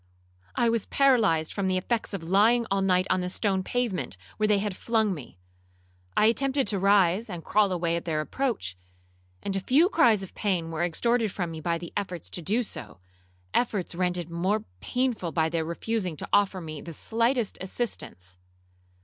[0.55, 4.47] '—'I was paralyzed from the effects of lying all night on the stone pavement, where
[4.47, 5.37] they had flung me.
[6.17, 8.75] I attempted to rise and crawl away at their approach,
[9.43, 12.63] and a few cries of pain were extorted from me by my efforts to do
[12.63, 18.39] so—efforts rendered more painful by their refusing to offer me the slightest assistance.